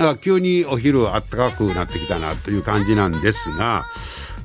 [0.00, 3.84] なんか急にお昼暖かくなってきたなという感じなんですが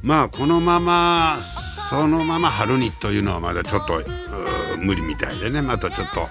[0.03, 1.39] まあこのまま
[1.89, 4.01] そのまま春にというのはまだちょっと
[4.79, 6.27] 無理みたいでねまたちょっと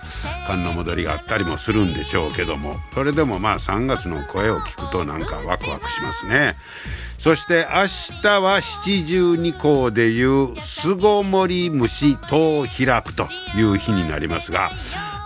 [0.46, 6.56] 寒の戻りがあったりもするんでしょうけどもそれでもまあ3月の声を聞くとなんかワクワクしますね。
[7.18, 7.86] そして明
[8.20, 14.70] 日は七十二候でいう巣ごもり虫戸を開くという日になりますが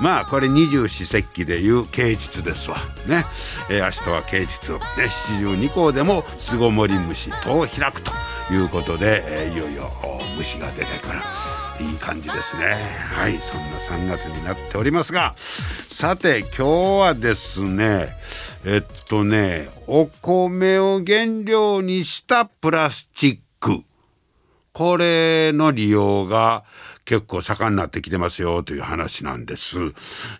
[0.00, 2.76] まあこれ二十四節気でいう啓蟄ですわ。
[3.06, 3.24] ね、
[3.70, 8.12] えー、明日は啓蟄ね七十二候でも巣ごもり虫戸を開くと
[8.52, 9.90] いうことで、えー、いよいよ
[10.36, 11.18] 虫が出てくる。
[11.80, 12.76] いい感じですね。
[13.14, 16.64] はいそんな3月になっておりますがさて今日
[17.00, 18.08] はですね
[18.64, 23.82] えっとねお米を原料にしたプラスチック。
[24.72, 26.62] これの利用が
[27.08, 29.78] 結構盛んになってきてますよという話なんです。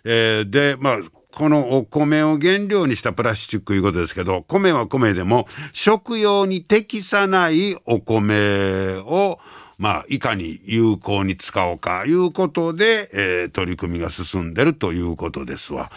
[0.03, 0.99] えー、でまあ
[1.31, 9.39] このお米を原料にしたプラスチックいうことですけど米は米でも食用に適さないお米を
[9.79, 15.89] まあ、いかに有効に使おうかいうことで、えー、取り組みが進んでるということですわ。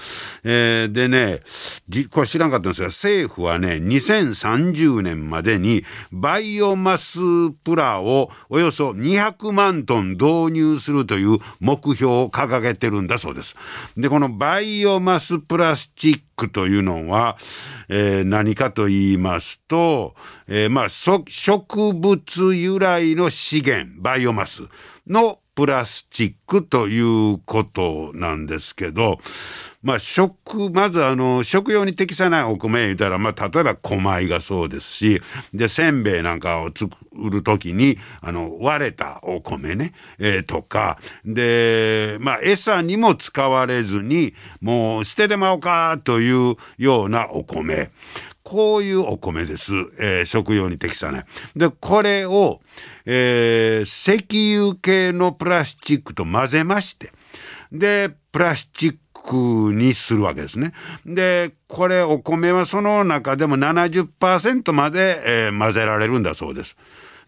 [0.44, 1.40] えー、でね、
[2.10, 7.18] これ知らんかったんですが、政府はね、2030年までにバイオマス
[7.64, 13.56] プラをおよそ200万トン導入するという目標を掲げてるんだそうです。
[13.96, 17.36] で、このバイオマスプラスチックというのは、
[17.88, 20.14] えー、何かと言いますと、
[20.48, 24.62] えー、まあ、植物由来の資源、バイオマス
[25.06, 29.18] のプラスチックということなんですけど、
[29.82, 36.94] まあ、食、まずあの、食用に適さないお米言ったら、まあ、例えば米がそうですし、で、せんべいなんかを作
[37.30, 47.90] るときに、あの、割れたお米ね、えー、とか、で、まあ、餌にも使われずに、もう捨ててまおうかというようなお米。
[48.42, 49.72] こういうお米です。
[50.00, 51.24] えー、食用に適さない。
[51.56, 52.60] で、これを、
[53.06, 54.26] えー、石
[54.58, 57.12] 油系のプラスチックと混ぜまして、
[57.70, 60.72] で、プラスチックにするわけですね。
[61.06, 66.76] で、これお米はその中でも70%まで、えー、混ぜられるんだそうです。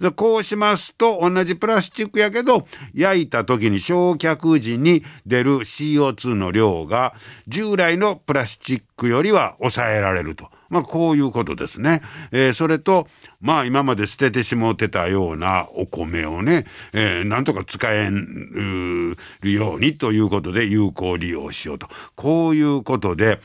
[0.01, 7.15] でこうしますと同じプラスチックやけど焼いた時に焼却時に出る CO2 の量が
[7.47, 10.51] 従来のプラスチックよりは抑えられると。
[10.75, 12.03] まあ、こういうことですね。
[12.33, 13.07] えー、それと、
[13.41, 21.87] まあ、今まで捨ててしもうてたようなお米をね、えー、なんとか使えるようにということで有効利用しようと。
[22.17, 23.39] こういうことで、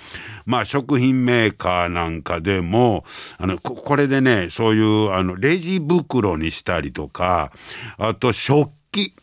[0.48, 3.06] まあ、食品メーカーなんかでも、
[3.38, 7.52] あの、これでね、そういう、あの、レジ袋にしたりとか、
[8.00, 9.14] あと食器。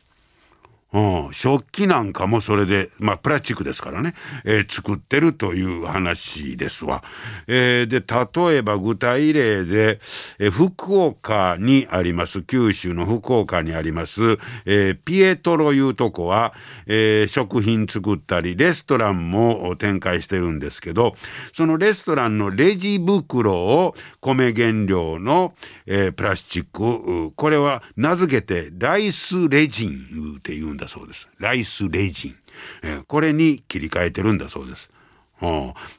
[0.93, 4.15] うん、食器なんかもそれで、まあ、プラスチックですからね、
[4.45, 7.03] えー、作ってるという話ですわ。
[7.49, 9.99] えー、で、例えば具体例で、
[10.39, 16.55] えー、福岡にあります、九州の福岡にあります、え、ピエトロいうとこは、
[16.87, 21.17] え、食品作ったり、レストランも展開してるんですけど、
[21.53, 25.53] そのレストランのレジ袋を米原料の、
[25.87, 31.29] え、プラスチック、これは名付けてライスレジンっていうんだだそうです。
[31.39, 32.35] ライスレジン。
[32.83, 34.91] えー、これに切り替えてるんだそうです。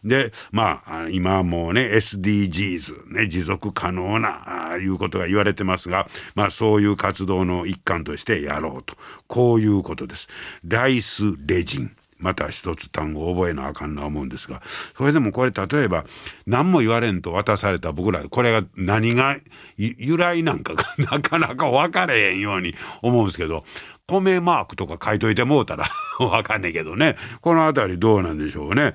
[0.03, 8.95] で、まあ、今もうね、SDGs、ね、持続可能な、あいうことが言われてますが、まあ、そういう活動の一環としてやろうと。
[9.27, 10.27] こういうことです。
[10.65, 11.96] ライスレジン。
[12.19, 14.61] また一つ単語を覚えなあかんな思うんですが、
[14.97, 16.05] それでもこれ例えば、
[16.45, 19.35] 何も言われんと渡された僕ら、これが何が
[19.77, 23.63] 由来なんかがなかなか分かれへんように思うんですけど、
[24.07, 25.89] 米マークとか書いといてもうたら
[26.19, 27.17] わかんねえけどね。
[27.41, 28.81] この辺りどうなんでしょうね。
[28.83, 28.93] はい。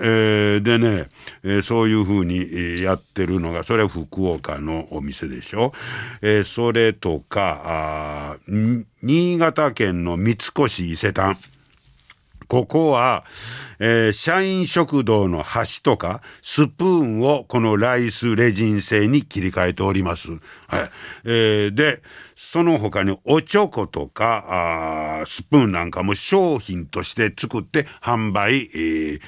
[0.00, 1.08] えー、でね、
[1.42, 5.72] えー、そういうふうにやってるのが、それは福岡のお店でしょ。
[6.22, 8.36] えー、それとか、
[9.02, 11.36] 新潟県の三越伊勢丹。
[12.48, 13.24] ここは、
[13.78, 20.30] えー、社員食堂の箸とかスプーンをこのライスレジン製に切り替えております。
[20.30, 20.40] はい。
[21.24, 22.02] えー、で、
[22.34, 29.20] その他におちょことか、あスプーンなんかも商品として作って販売、え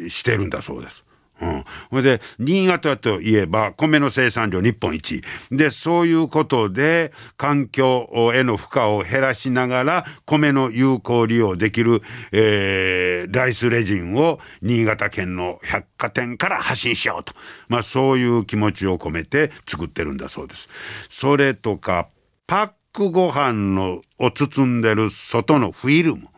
[0.00, 1.05] ー、してるんだそうです。
[1.40, 1.64] うん。
[1.90, 5.22] ほいで、新潟といえば米の生産量日本一。
[5.50, 12.00] で、そういうことで環境への負荷を減らしながら米の有効利用できる、
[12.32, 17.34] えー、ライスレジンを新潟県の百貨店から発信しようと。
[17.68, 20.68] まあそういう気持ちを込めて作ってるんだそうです。
[21.10, 22.08] それとか、
[22.46, 26.28] パックご飯のを包んでる外のフィルム。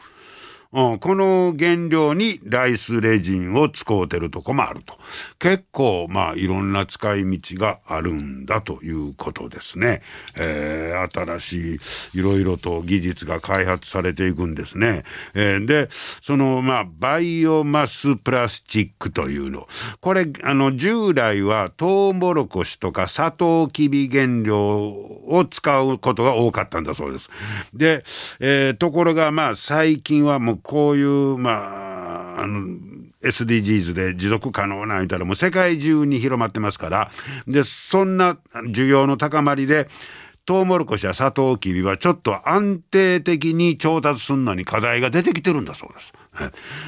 [0.71, 4.99] うん、この原料にライスレジンを使うてるとこもあると。
[5.39, 10.03] 結構、まあ、いろんな使い道があるんだということですね。
[10.37, 11.75] えー、新し
[12.15, 15.05] い、いろいろと技術が開発されていくんですね。
[15.33, 19.67] えー、で、その、まあ、バイオマスプラスチックというの。
[20.01, 27.31] これ、あの、従来はトウモロコシとかサトウキビ原料を使うことが多かったんだそうです。
[27.73, 28.05] で、
[28.41, 32.79] えー、ところが、まあ、最近はもうこういう、まあ、あの、
[33.23, 37.11] SDGs で持続可能な言ったらもう世界中に広まってますから、
[37.47, 38.39] で、そんな
[38.71, 39.89] 需要の高まりで、
[40.45, 46.13] トウモロコシやサトウキビはちょっと安定的に調達するのに課題が出てきてるんだそうです。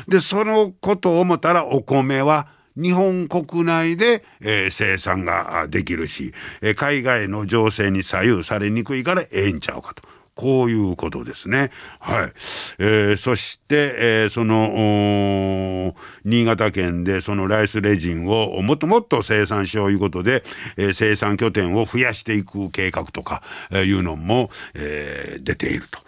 [0.08, 6.32] で、そのことを思ったらお米は日本国内で、えー、生産ができるし、
[6.62, 10.02] えー、海外の情勢に左右されにくいからええんちゃうかと。
[10.34, 11.70] こういうことですね。
[11.98, 12.32] はい。
[12.78, 15.94] えー、そして、えー、その、
[16.24, 20.44] 新潟県でそのライスレジンをもっともっと生産しよういうことで、
[20.76, 25.98] えー、生産拠点を増やしていく計画とか、え、いうのも、え、出ていると。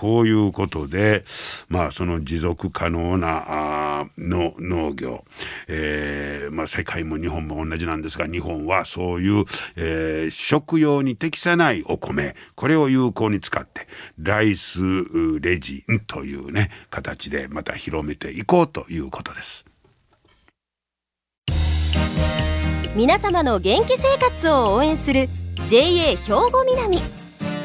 [0.00, 1.24] こういうことで、
[1.68, 5.26] まあ、その持続可能なあの農業、
[5.68, 9.44] えーまあ、世界も日本も同じなんですが日本はそういう、
[9.76, 13.88] えー、食用に適さないお米これを有効に使って
[14.18, 14.80] ライス
[15.42, 19.66] レジンというね形でまた広めていこうということです。
[22.96, 25.28] 皆様の元気生活を応援する
[25.68, 27.19] JA 兵庫南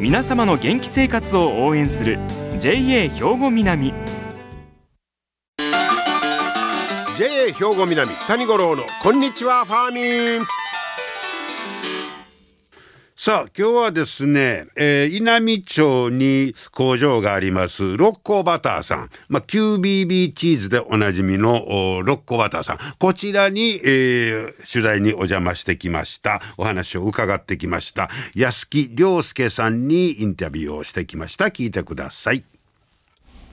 [0.00, 2.18] 皆様の元気生活を応援する
[2.58, 3.92] JA 兵庫南。
[7.18, 10.00] JA 兵庫南谷五郎のこんにちはファーミ
[10.42, 10.46] ン。
[13.22, 19.10] さあ、今日はですね、えー、稲美町に工場があります、六甲バターさん。
[19.28, 22.78] まあ、QBB チーズでおなじみの六甲バターさん。
[22.98, 26.40] こちらに、えー、取材にお邪魔してきました。
[26.56, 28.08] お話を伺ってきました。
[28.34, 31.48] 安木亮介さんにインタビューをしてきました。
[31.48, 32.49] 聞いてください。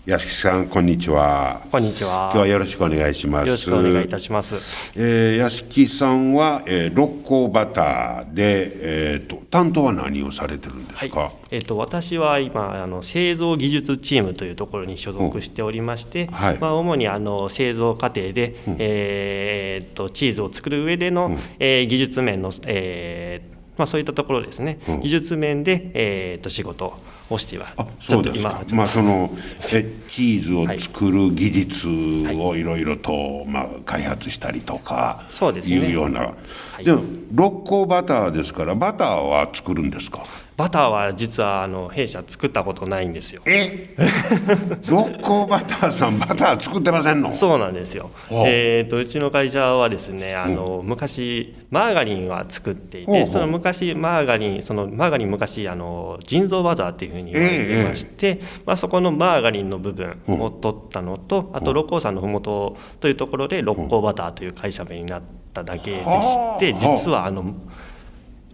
[0.07, 1.67] 安木さんこんにちは。
[1.69, 2.29] こんにちは。
[2.31, 3.45] 今日はよろしくお願いします。
[3.45, 4.55] よろしくお願いいたします、
[4.95, 8.71] えー、安木さんは、えー、六甲バターで、
[9.13, 26.85] えーと、担当は何をされてるんですか、はい、えーと、私は今あの製造技術チームというところに所属しておりまして、はい、まあ、主にあの製造過程で、うん、えーと、チーズを作る上での、うん、えー、技術面の、えーまあ、そういったところですね、うん、技術面で、えー、と仕事。
[26.85, 26.93] を
[27.37, 27.73] しては。
[27.77, 28.63] あそうですか。
[28.71, 29.35] まあその
[29.73, 36.33] えチーズを作る技術をいろいろと、まあ、開発したりとかそうです、ね、いうような、は
[36.79, 37.03] い、でも
[37.33, 40.25] 六甲バターですからバターは作るんですか？
[40.57, 43.43] バターは実はあの弊社作ったことないんですよ。
[43.45, 43.93] え？
[44.89, 47.31] 六甲バターさんバター作ってませんの？
[47.31, 48.09] そうなんですよ。
[48.31, 65.21] えーと、うちの会社はですねあの、うん、昔マーガリンは作っていてその昔マーガリンそのマーガリン昔あの腎臓バターっていうふうに言われてまして、えー、まあ、そこのマーガリンの部分を取ったのと、うん、あと六甲山の麓というところで六甲バターという会社名になっ
[65.53, 67.53] ただけでして、実はあの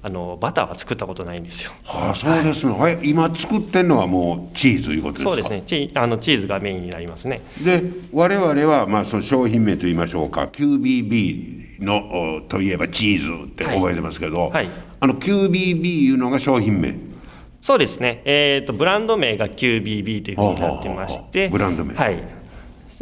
[0.05, 1.71] あのバターは作ったことないんですよ。
[1.85, 2.73] はあ、そうですね。
[2.73, 5.29] はい、今作ってんのはもうチーズいうことですか？
[5.29, 5.63] そうですね。
[5.65, 7.41] チあのチーズがメインになりますね。
[7.63, 7.81] で、
[8.11, 14.69] 我々はまあその商品名と言いましょうか、QBB のといえばチーズって覚えてますけど、はい、はい、
[14.99, 16.97] あの QBB いうのが商品名。
[17.61, 18.21] そうですね。
[18.25, 21.95] えっ、ー、とブランド名が QBB というふうになってまして、ブランド名。
[21.95, 22.21] はい。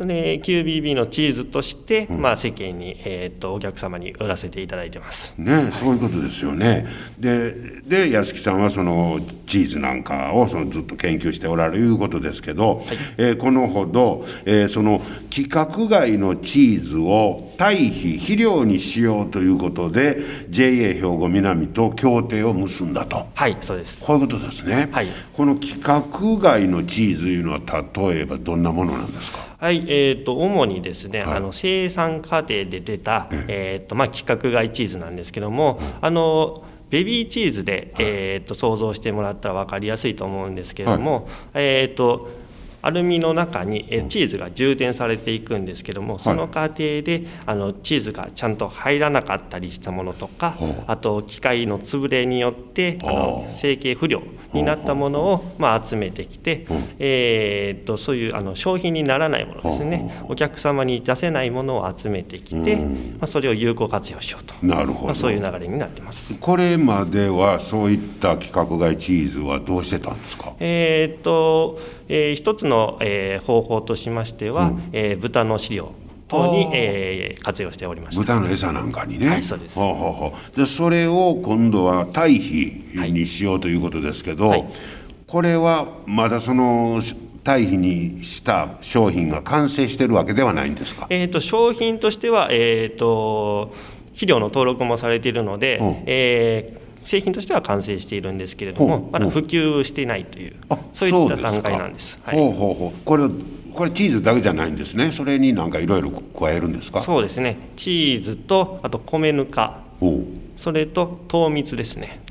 [0.01, 5.31] それ QBB のチーズとして、うん、まあ、世間に、えーと、お客様に売らせていただいてます。
[5.37, 6.87] ね、そういうことですよね。
[7.19, 7.53] で
[7.85, 12.85] で安木さんはそのチーズなんかをそのずっと研究しておられるいうことですけど、はい、
[13.17, 20.17] えー、このほど、えー、その規格外のチーズを堆肥肥料にしようということで
[20.49, 23.27] JA 兵庫南と協定を結んだと。
[23.35, 23.99] はいそうです。
[23.99, 29.50] こういうことですね、はい、この規格外のチーズいうのは例えばどんなものなんですか？
[29.61, 41.27] はい、えーと、主にですね、はい、あの生産過程で出た、えーとまあ、規格外チーズなんですけども、あのベビーチーズで、えーと、想像してもらったら分かりやすいと思うんですけれども、はい、
[41.63, 42.40] えーと
[42.81, 50.55] アルミの中にチーズが充填されていくんですけどもその過程であのチーズがちゃんと入らなかったりしたものとか
[50.87, 54.21] あと機械の潰れによってあの成形不良
[54.53, 56.65] になったものをまあ集めてきて
[56.99, 60.23] えーとそういうあの商品にならないものですね。
[60.27, 62.85] お客様に出せないものを集めてきてま
[63.21, 64.53] あそれを有効活用しようと。
[64.65, 66.33] なるほど、まあ、そういう流れになってます。
[66.35, 70.53] これまではそういった規格外チーズはどうしてたんですか？
[70.59, 75.91] えっとえー、一つの、えー、方法としましては、うん、えー、豚の飼料
[76.27, 79.75] 等に、えー、活用しておりまし豚の餌なんかにね、はい、そうです。
[79.75, 80.57] ほうほうほう。
[80.57, 84.65] でそれを今度は堆肥にしようということですけど、はい、
[85.27, 87.01] これはまだその
[87.43, 93.73] 堆肥にした商品が完成してるわけではないんですか、えーと、商品としては、えーと、
[94.09, 100.55] 肥料の登録もされているので、うん、えー製品としては完成しているんですけれどもまだ普及していないという
[100.93, 102.17] そういった段階なんです。
[102.23, 102.99] はい、ほうほうほう。
[103.03, 103.23] これ
[103.73, 105.11] これチーズだけじゃないんですね。
[105.13, 107.01] それになんかいろいろ加えるんですか？
[107.01, 107.57] そうですね。
[107.77, 109.81] チーズとあと米ぬか。
[110.57, 112.21] それと糖蜜ですね。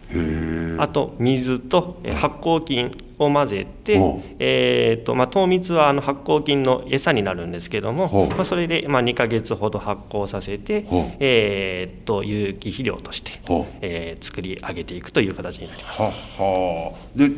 [0.78, 2.90] あと水と発酵菌
[3.24, 4.00] を混ぜて、
[4.38, 10.86] えーとまあ、糖蜜はあの発酵菌の餌になるんですけども、まあ、それでまあ2か月ほど発酵させて、
[11.20, 13.40] えー、と有機肥料として、
[13.80, 16.02] えー、作り上げていくという形になります。
[16.02, 17.30] ははで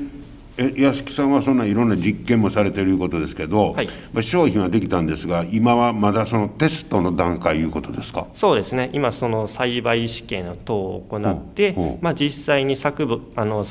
[0.59, 8.27] え屋敷さんはそんないろんな実験もされてるいうことですけど、はい、まあ、商品はできたんですが今はまだそのテストの段階いうことですか？
[8.35, 8.91] そうですね。
[8.93, 13.65] 今その栽培試験等を行って、まあ、実際に作物あの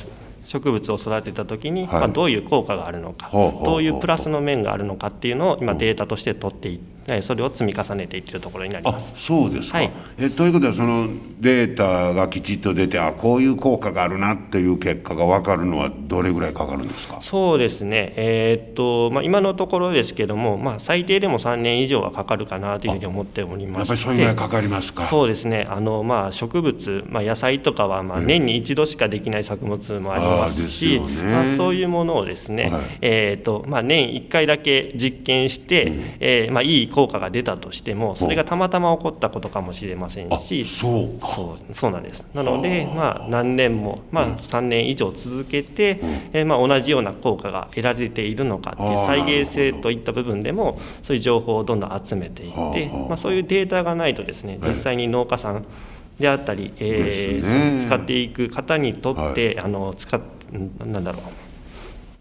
[0.46, 9.12] 植物を育てた時に、はい、まあ、どういう効果があるのかどういうプラスの面があるのかっていうのを今データとして取っていってそれを積み重ねていってるところになります。
[9.16, 17.20] そうですか、はい、えということはそのデータがきちっと出てあこういう効果があるなっていう結果が分かるのはどれぐらいかかるんですか？
[17.22, 23.80] そうですね、えー、っとまあ、今のところですけども、まあ、最低でも3年以上はかかるかなというふうに思っておりまして。
[23.80, 25.06] やっぱりそれぐらいかかりますか？
[25.08, 25.66] そうですね。
[25.70, 42.24] あの、まあ、植物、まあ、野菜とかはまあ年に一度しかできない作物もありますし、うんね、まあ、そういうものをですね、はい、えー、っとまあ、年1回だけ実験して、うん、えー、まあ、いい効果が出たとしてもそれがたまたま起こったことかもしれませんしそうそうそうなんです。
[42.34, 55.66] なので、まあ、何年も、まあ、3年以上続けて、うん、えー、まあ、同じような効果が得られているのかっていう再現性といった部分でもそういう情報をどんどん集めていって、まあ、そういうデータがないとですね実際に農家さん
[56.20, 60.20] であったり、えー、ね、使っていく方にとって、はい、あの使
[60.86, 61.51] なんだろう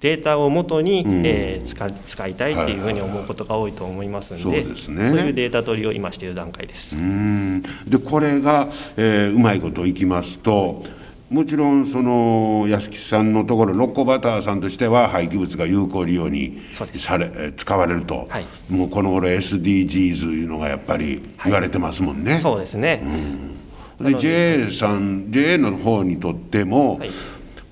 [0.01, 6.97] データをもとに、うん、えー、使使いたいっていうふうに思うことが多いと思いますので、はいはい、そうね、そういうデータ取りを今している段階です。
[6.97, 7.63] うん。
[7.87, 10.85] でこれが、えー、うまいこといきますと
[11.31, 16.61] もちろんその安木さんのところロッコバターさんとしては廃棄物が有効利用に
[16.99, 22.33] され使われると、はい、もうこの頃 SDGs いうのがやっぱり言われてますもんね。
[22.33, 23.01] はい、そうですね、
[24.01, 27.13] うん、で JA さん JA の方にとっても、はい、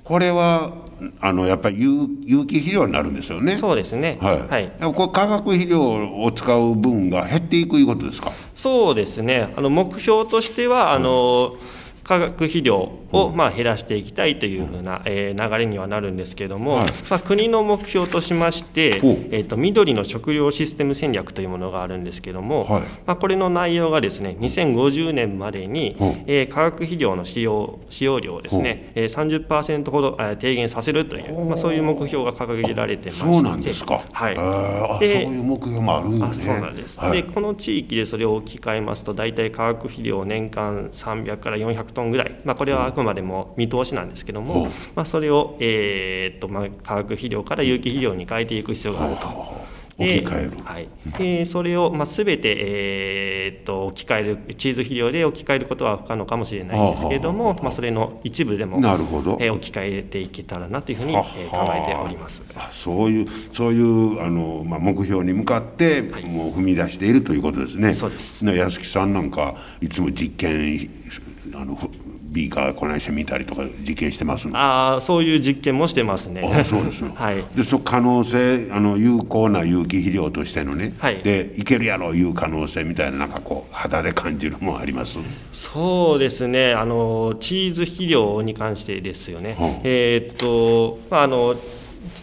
[0.05, 0.88] これは
[1.21, 3.57] あのやっぱり有有機肥料になるんですよね。
[3.57, 4.19] そうですね。
[4.21, 4.39] はい。
[4.49, 8.33] はい、これ化学肥料を使う分が減っていくいうことですか？
[8.55, 9.53] そうですね。
[9.57, 11.53] あの目標としてはあの。
[11.53, 11.78] うん
[12.09, 25.97] 化学肥料をまあ減らしていきたいというふうなえ流れにはなるんですけれども、はい、まあ、国の目標としまして、えー、と緑の食料システム戦略というものがあるんですけれども、はい、まあ、これの内容がですね2050年までに、
[26.27, 33.25] えー、化学肥料の使用使用量をですね、えー、30%ほど低減させるという、まあ、そういう目標が掲げられてまして。
[33.27, 49.79] そうなんですか、はい、でそういう目標もあるんですねそうなんです、はい、でこの地域でそれを置き換えますと大体化学肥料年間300から400トンぐらい、まあ、これはあくまでも見通しなんですけども、まあ、それを、えー、っとまあ、化学肥料から有機肥料に変えていく必要があると。
[49.99, 50.89] 置き換える、はい。
[51.19, 62.43] でそれを、まあ、全て、えー、っと置き換えるチーズ肥料で置き換えることは不可能かもしれないんですけれども、まあ、それの一部でもなるほど、えー、置き換えていけたらなというふうに、えー、考えております。
[62.55, 67.93] あそういうそういうあの、まあ、目標に向かって、もう踏み出しているということですね。
[67.95, 68.45] そうです。
[68.45, 70.89] 安木さんなんかいつも実験
[71.61, 71.77] あの
[72.23, 76.43] ビーカーこないしてみたりとか実験してますああそういう実験もしてますね。
[76.43, 77.43] あそうです はい。
[77.57, 85.19] でそ可能性あの有効な有機肥料としてのね、はい、でいけるやろいう可能性みたいななんかこう肌で感じるもあります？
[85.53, 86.75] そうですね。
[86.75, 91.57] あのチーズ肥料に関してですよね、はあ、えー、っとまああの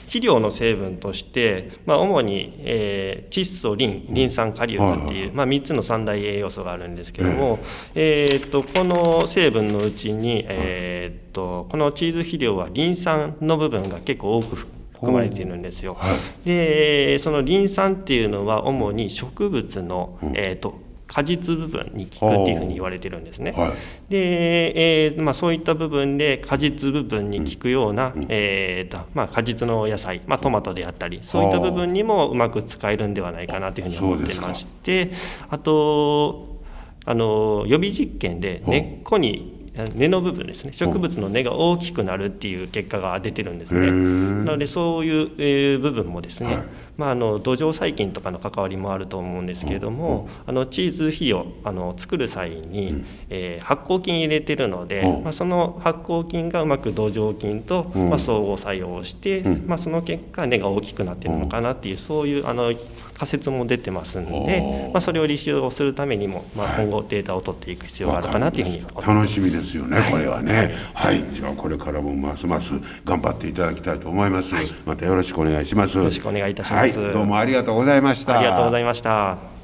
[0.07, 7.59] 肥料の成分として、まあ、主に、えー、窒素リンリン酸カリウムっていう、まあ、3つの三大栄養素があるんですけども、
[7.95, 15.97] えー、とこの成分のうちに、えー、とこのチーズ肥料はリン酸の部分が結構多く含まれているんですよ。
[16.43, 23.51] でそのリン酸っていうのは主に植物の、えー、と果実部分に効くっていうふうに言われてるんですね。
[23.51, 23.71] はい、
[24.09, 35.11] で、えーまあ、そういった部分で果実部分に効くような、うん、えーとまあ、果実の野菜、まあ、トマトであったりそういった部分にもうまく使えるんではないかなというふうに思ってまして
[35.49, 36.61] あと
[37.05, 39.54] あの予備実験で根っこに
[39.95, 40.71] 根の部分ですね。
[40.73, 43.91] 植物の根が大きくなるっていう結果が出てるんですね。
[44.45, 46.63] なのでそういう、えー、部分もですね、はい、
[46.97, 62.73] まあ、あの土壌細菌とかの関わりもあると思うんですけれども、あのチーズ肥料あの作る際に、うん、えー、発酵菌入れてるので、まあ、その発酵菌がうまく土壌菌と、まあ、相互作用して、まあ、その結果根が大きくなってるのかなっていうそういうあの
[63.17, 70.75] 仮説も出てますんで、まあ、それを立証するためにも、まあ、今後データを取っていく必要があるかなというふうに楽しみですよね、これはね。
[70.93, 72.71] はい、じゃあこれからもますます
[73.05, 74.53] 頑張っていただきたいと思います。
[74.85, 75.97] またよろしくお願いします。
[75.97, 76.95] よろしくお願いいたします。
[77.13, 78.37] どうもありがとうございました。
[78.37, 79.54] ありがとうございました。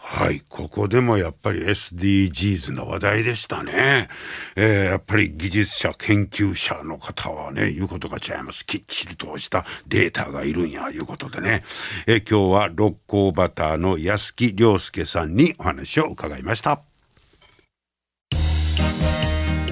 [0.00, 4.08] はい、ここでもやっぱり SDGs の話題でしたね。
[4.56, 8.64] えー、やっぱり技術者、研究者の方はね、言うことが違います。
[8.64, 11.64] きっちりとしたデータがいるんや、いうことでね。
[12.06, 16.80] えー、今日は六甲バターの安木亮介さんにお話を伺いました。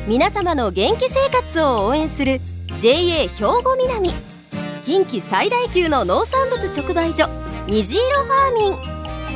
[0.07, 2.41] 皆様の元気生活を応援する
[2.79, 4.11] JA 兵庫南
[4.85, 7.29] 近畿最大級の農産物直売所
[7.67, 8.96] 虹色ファーミン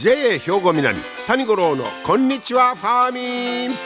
[0.00, 3.76] JA 兵庫南谷五郎のこんにちはファーミン。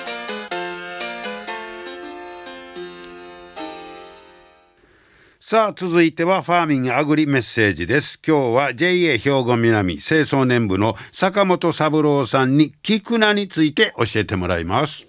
[5.40, 8.20] さあ続いてはファーミンアグリメッセージです。
[8.24, 15.09] 今日は JA 兵庫南清掃年部の坂本三郎さんに菊名について教えてもらいます。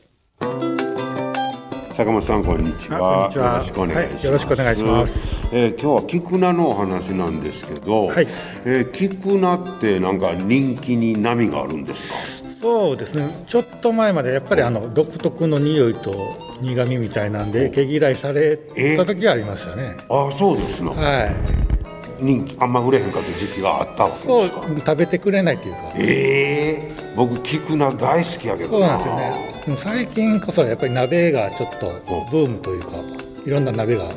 [1.95, 3.31] 坂本さんこんにちは。
[3.33, 4.19] よろしくお願いします。
[4.19, 5.13] はい、よろしくお願いします。
[5.53, 8.27] えー、今日は菊菜のお話なんですけど、はい、
[8.65, 12.49] えー、菊菜ってなんか人気に波があるんですか？
[12.61, 13.45] そうですね。
[13.47, 16.13] ちょっと前までやっぱりあの独特の匂いと
[16.61, 18.57] 苦味みたいなんで毛嫌いされ
[18.97, 19.95] た時はありましたね。
[20.09, 20.93] ああそうですの。
[20.93, 21.74] はい。
[22.19, 24.63] 人気あんま売れへんかった時期があったわけですか？
[24.85, 25.79] 食べてくれないっていうか。
[25.95, 29.55] ええー、僕菊菜大好きやけどそうなんですよね。
[29.77, 31.91] 最近こそやっぱり鍋がちょっと
[32.31, 32.97] ブームというか
[33.45, 34.11] いろんな鍋があっ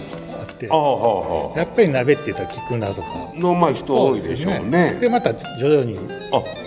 [0.56, 0.68] て。
[0.70, 3.08] ああああやっぱり鍋って言ったら菊菜とか。
[3.34, 4.96] のまあ人多いでしょうね。
[5.00, 5.98] で、ね、また徐々に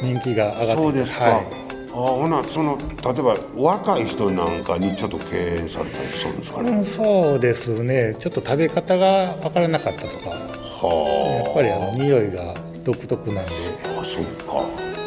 [0.02, 1.48] 人気が上がってそうですか、はい。
[1.92, 8.16] あほなその例えば若い人なんかにちょっと敬遠されたりするんですかね、うん、そうですね。
[8.18, 10.30] ちょっと食べ方が分からなかったとか。
[10.30, 13.52] はやっぱりあの匂いが独特なんで。
[14.00, 14.66] あそっか。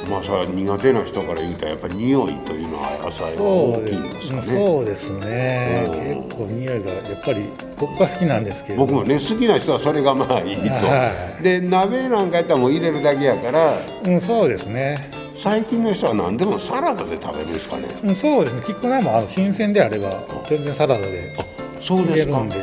[0.09, 4.43] まあさ苦手な人から言うたらやっぱり匂いというのは野菜は大きいんですかね。
[4.43, 5.89] そうですね。
[6.29, 8.81] 結構匂いがやっぱり僕は好きなんですけど。
[8.85, 11.11] 僕もね好きな人はそれがまあいいと、は
[11.41, 13.73] い、で鍋なんかやったらもう入れるだけやから
[14.05, 14.99] うんそうですね。
[15.35, 18.63] 最近の人は何でもサラダで食べるんですかね、うん、そうですね。
[18.63, 21.35] きっとねも新鮮であれば全然サラダで
[21.83, 22.41] そうですか。
[22.41, 22.57] んで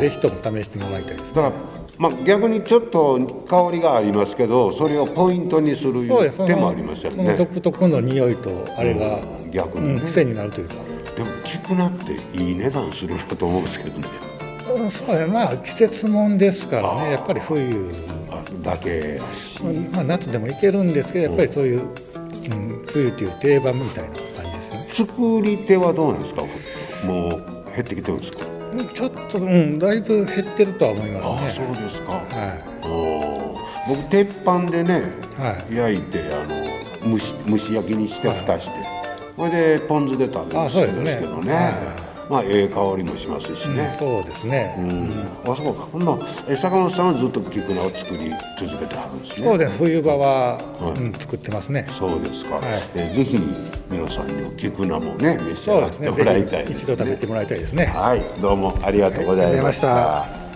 [0.00, 1.52] ぜひとも試してもらいたいです、だから
[1.98, 6.06] まあ、逆にちょっと香りがありますけどそれをポイントにする
[6.46, 7.36] 手もありますよね。
[7.36, 10.74] 独特の匂いとあれが、うん、逆に、ね、癖になるというか。
[11.16, 14.06] でも菊菜っていい値段するなと思うんですけどね。
[14.90, 17.12] そうねまあ季節もんですからね。
[17.12, 17.90] やっぱり冬。
[18.62, 19.20] だけ
[19.92, 21.84] まあ、夏でもいけるんですけどやっぱりそういう、う
[22.54, 25.06] ん、冬っていう定番みたいな感じですね。
[25.08, 26.42] 作り手はどうなんですか？
[27.04, 28.55] もう減ってきてるんですか？
[28.84, 31.64] ちょっと、うん、だいぶ減ってるとは思いますね。
[31.64, 35.02] あそうですか、はい、僕鉄板でね、
[35.38, 36.44] はい、焼いてあ
[37.08, 41.95] の蒸し蒸し焼きにして蓋して、はい、それでポン酢で食べるんですけどね、はい
[42.28, 49.46] まあええ香りもしますしね、うん、そうですね、うん、あそうほんなえ坂本さんはずっと菊菜を作り続けてはるんですね。
[49.46, 49.78] そうです。
[49.78, 51.86] 冬場は、はい、うん、作ってますね。
[51.96, 53.38] そうですか、はい、えぜひ
[53.90, 57.86] 皆さんに菊菜もね召し上がってもらいたいですね、ね、一度食べてもらいたいですね。
[57.86, 58.22] はい。
[58.40, 60.46] どうもありがとうございました、はい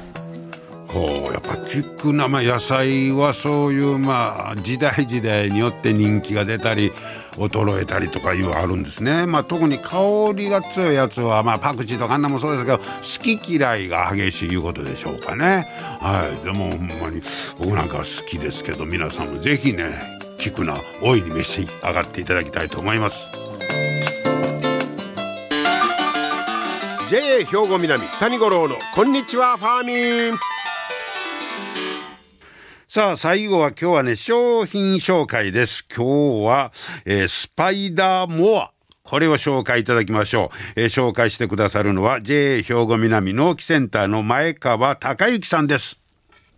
[0.90, 6.90] ほうやっぱ菊生野菜はそういうまあ時代時代によって人気が出たり
[7.36, 9.26] 衰えたりとかいうあるんですね。
[9.26, 9.98] まあ特に香
[10.34, 15.68] りが強いやつはまあパクチーとかあんなもそうですけど好き嫌いが激しいいうことでしょうかね。
[16.00, 16.44] はい。
[16.44, 17.22] でもほんまに
[17.58, 19.92] 僕なんか好きですけど皆さんも是非ね
[20.38, 23.26] 菊菜大いに召し上がっていただきたいと思います。
[27.10, 30.49] JA 兵庫南谷五郎のこんにちはファーミン。
[32.92, 35.86] さあ、最後は今日はね、商品紹介です。
[35.96, 36.72] 今日は、
[37.04, 38.72] えー、スパイダーモア。
[39.04, 40.80] これを紹介いただきましょう。
[40.80, 46.00] えー、紹介してくださるのは JA 兵庫南農機センターの前川隆之さんです。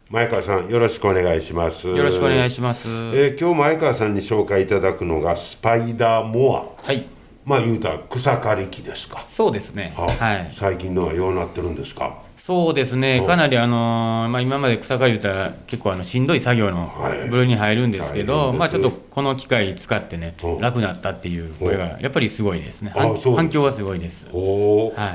[0.08, 1.86] 前川さん、よろしくお願いします。
[1.86, 2.88] よろしくお願いします。
[2.88, 6.82] えー、今日前川さんに紹介いただくのがスパイダーモア。
[6.82, 7.04] はい。
[7.44, 9.26] まあ言うたら草刈り機ですか。
[9.28, 9.92] そうですね。
[9.94, 10.48] ははい。
[10.50, 12.22] 最近のはようなってるんですか。
[12.44, 16.92] そうですね、かなり、あのまあ、今まで草刈り言ったら、結構あのしんどい作業の
[17.31, 24.24] 部類に入るんですけど、はい、まあ、ちょっとこの機械使ってね、楽になったっていう声が、やっぱりすごいですね、反響はすごいです。
[24.24, 24.33] はい、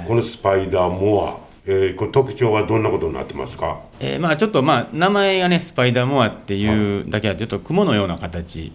[0.08, 8.72] このスパイダーモアえー、これ特徴はどんなことになってますか、えーまあ、ちょっと、まあ、名前がねスパイダーモアっていうだけはちょっと雲のような形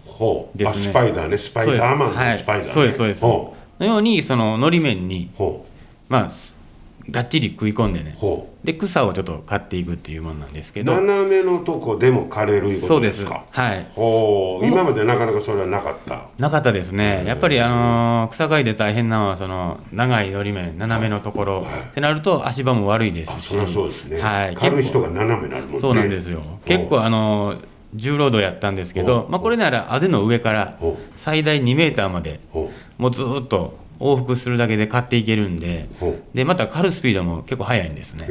[0.53, 1.39] ですね、スパイダーね。
[1.39, 3.21] スパイダーマンのスパイダー、ね、そうですそうです。
[3.23, 5.31] のようにそののり面に
[6.07, 6.31] まあ
[7.09, 8.17] がっちり食い込んでね。
[8.63, 10.93] で草をちょっと刈っていくっていうものなんですけど。
[10.93, 13.45] 斜めのとこでも刈れるいうことですか？
[13.51, 13.85] はい。
[13.93, 14.65] ほう。
[14.65, 16.27] 今までなかなかそれはなかった。
[16.37, 17.23] なかったですね。
[17.25, 23.47] やっぱりあのー、草刈りで大変なのはその長いのり面斜めのところ、はい、ってなると足場も悪いですし。
[23.49, 25.79] そりゃそうですね、はい、刈る人が斜めなるもんね。
[25.79, 26.41] そうなんですよ。
[26.65, 30.79] 結構あのー重労働やったんですけど、まあ、これならあでの上から
[31.15, 32.39] 最大2メーターまで
[32.97, 35.87] もうずっと往復するだけで買っていけるんで、
[36.33, 38.23] でまた狩るスピードも結構速いんですね。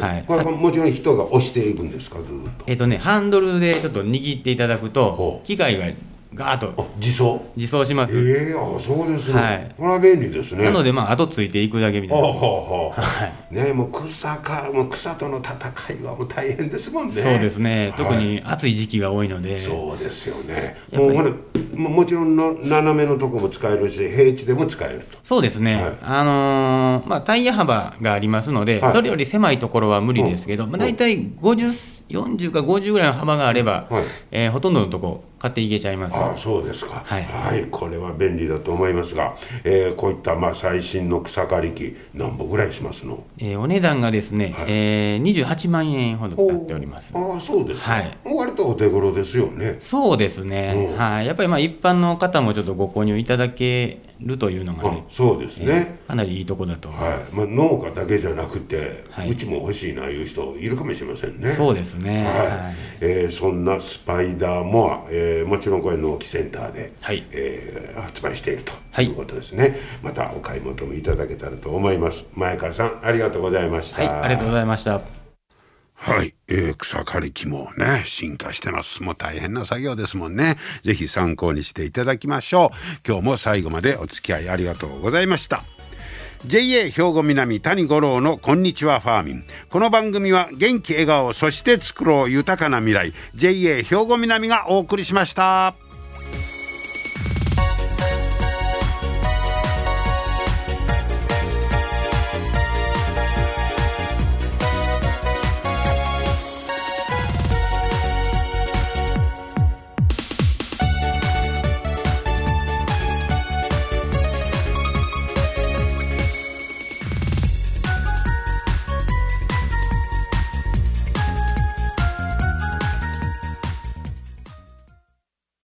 [0.00, 2.64] はい、これもちろん人が押していくんですか、ずっと。
[2.66, 5.86] えっ、とね、ハンドルでちょっと握っていただくと、機械が
[6.34, 6.86] ガーッと。
[6.96, 7.40] 自走？
[7.56, 8.16] 自走します。
[8.16, 10.64] ええー、あそうですね、はい、これは便利ですね。
[10.64, 12.26] なのでまあ後ついていくだけみたいな。
[12.26, 17.14] はあ、ねもう草かもう草との戦いはもう大変ですもんね。
[17.14, 19.60] そうですね、特に暑い時期が多いので。
[19.60, 20.76] そうですよね。
[20.92, 21.32] もうほら
[21.74, 25.18] もちろんの斜めのとこも使えるし平地でも使えると。
[25.22, 36.14] そうですね、はい、あのー、まあタイヤ幅がありますので、はい、それより狭いところは無理ですけど、うん、まあ、大体50 40か50ぐらいの幅があれば、はい、えー、ほとんどのとこ買っていけちゃいます。
[36.16, 47.12] あそうですか、はい、はい、これは便利だと思いますが、えー、こういったまあ最新の草刈り機何本ぐらいしますの、えー、お値段がですね、はい、えー、28万円ほどかかっております。
[47.12, 49.78] あそうですはい、割とお手頃ですよね。
[49.80, 51.26] そうですね、うん、はい。
[51.26, 57.46] やっぱりまあ一般の方もちょっとご購入いただけるというのがねそうですね、えー、かなりいいとこだと思います、はい。
[57.46, 61.52] まあ、農家だけじゃなくて、はい、うちも欲しいないう人いるかもしれませんね。
[61.52, 62.24] そうですね。
[62.24, 67.26] はい、はい、えー、そんなスパイダーモア、えー、もちろんこれ農機センターで、はい。
[67.32, 72.26] えー、発売しているということですね、はい、またお買い求めいただけたらと思います。
[72.34, 74.02] 前川さんありがとうございました。
[74.02, 74.22] はい。
[74.24, 75.21] ありがとうございました
[76.02, 79.04] はい、えー、草刈り機もね、進化してます。
[79.04, 80.56] もう大変な作業ですもんね。
[80.82, 83.08] ぜひ参考にしていただきましょう。
[83.08, 85.62] 今日も最後までお付き合いありがとうございました。
[86.44, 89.44] JA 兵庫南谷五郎のこんにちはファーミン。
[89.70, 93.12] この番組は元気笑顔、そして作ろう豊かな未来。
[93.36, 95.91] JA 兵庫南がお送りしました。